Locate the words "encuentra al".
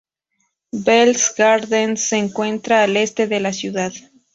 2.17-2.97